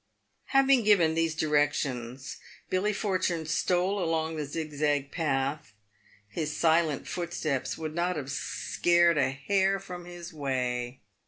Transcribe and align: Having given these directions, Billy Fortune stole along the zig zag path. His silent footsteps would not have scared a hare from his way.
Having 0.45 0.83
given 0.85 1.13
these 1.13 1.35
directions, 1.35 2.37
Billy 2.71 2.91
Fortune 2.91 3.45
stole 3.45 4.03
along 4.03 4.35
the 4.35 4.45
zig 4.47 4.73
zag 4.73 5.11
path. 5.11 5.73
His 6.27 6.57
silent 6.57 7.07
footsteps 7.07 7.77
would 7.77 7.93
not 7.93 8.15
have 8.15 8.31
scared 8.31 9.19
a 9.19 9.29
hare 9.29 9.77
from 9.79 10.05
his 10.05 10.33
way. 10.33 11.01